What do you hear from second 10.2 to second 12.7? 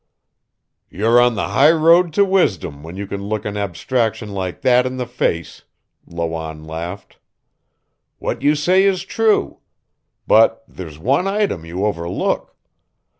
But there's one item you overlook.